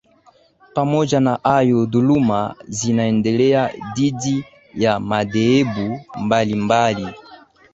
[0.73, 7.07] Pamoja na hayo duluma zinaendelea dhidi ya madhehebu mbalimbali